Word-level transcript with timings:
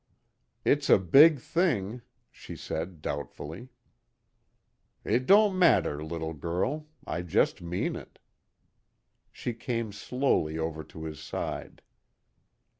"It's 0.65 0.89
a 0.89 0.97
big 0.97 1.39
thing," 1.39 2.01
she 2.31 2.55
said 2.55 3.03
doubtfully. 3.03 3.69
"It 5.05 5.27
don't 5.27 5.59
matter, 5.59 6.03
little 6.03 6.33
girl, 6.33 6.87
I 7.05 7.21
just 7.21 7.61
mean 7.61 7.95
it." 7.95 8.17
She 9.31 9.53
came 9.53 9.91
slowly 9.93 10.57
over 10.57 10.83
to 10.85 11.03
his 11.03 11.19
side. 11.19 11.83